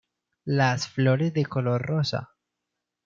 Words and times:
Las 0.45 0.87
flores 0.87 1.31
de 1.31 1.45
color 1.45 1.83
rosa. 1.83 2.31